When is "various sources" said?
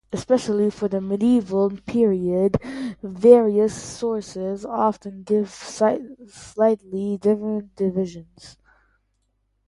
3.03-4.65